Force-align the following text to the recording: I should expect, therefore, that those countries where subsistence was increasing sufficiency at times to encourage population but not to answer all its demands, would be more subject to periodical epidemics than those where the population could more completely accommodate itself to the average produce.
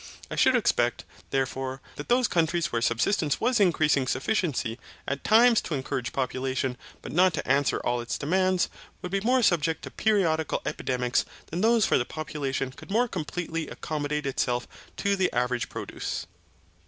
I 0.31 0.35
should 0.35 0.55
expect, 0.55 1.05
therefore, 1.29 1.79
that 1.95 2.09
those 2.09 2.27
countries 2.27 2.71
where 2.71 2.81
subsistence 2.81 3.39
was 3.39 3.59
increasing 3.59 4.07
sufficiency 4.07 4.79
at 5.07 5.23
times 5.23 5.61
to 5.61 5.75
encourage 5.75 6.11
population 6.11 6.75
but 7.03 7.11
not 7.11 7.35
to 7.35 7.47
answer 7.47 7.79
all 7.81 8.01
its 8.01 8.17
demands, 8.17 8.67
would 9.03 9.11
be 9.11 9.21
more 9.21 9.43
subject 9.43 9.83
to 9.83 9.91
periodical 9.91 10.63
epidemics 10.65 11.23
than 11.51 11.61
those 11.61 11.87
where 11.91 11.99
the 11.99 12.05
population 12.05 12.71
could 12.71 12.89
more 12.89 13.07
completely 13.07 13.67
accommodate 13.67 14.25
itself 14.25 14.67
to 14.97 15.15
the 15.15 15.31
average 15.33 15.69
produce. 15.69 16.25